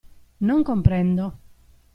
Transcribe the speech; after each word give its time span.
Non 0.47 0.59
comprendo. 0.69 1.25